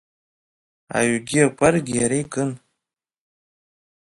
Аҩгьы-акәаргьы 0.97 1.93
иара 1.97 2.15
икын. 2.21 2.51